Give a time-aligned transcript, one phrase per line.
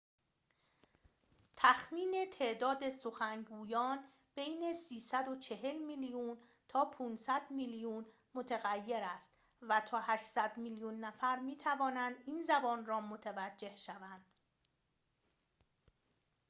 [1.55, 4.03] تخمین تعداد سخنگویان
[4.35, 12.41] بین ۳۴۰ میلیون تا ۵۰۰ میلیون متغیر است و تا ۸۰۰ میلیون نفر می‌توانند این
[12.41, 14.25] زبان را متوجه شوند